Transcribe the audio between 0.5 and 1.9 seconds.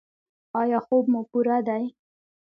ایا خوب مو پوره دی؟